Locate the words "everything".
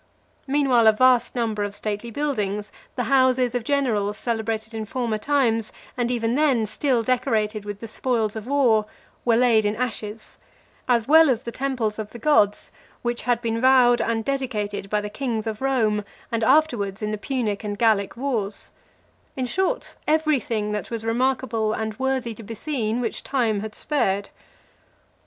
20.07-20.71